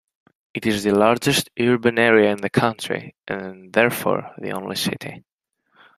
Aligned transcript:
It 0.55 0.65
is 0.65 0.83
the 0.83 0.95
largest 0.95 1.51
urban 1.59 1.99
area 1.99 2.31
in 2.31 2.39
the 2.41 2.49
country, 2.49 3.13
and 3.27 3.71
therefore 3.71 4.33
the 4.39 4.49
only 4.51 4.75
city. 4.75 5.23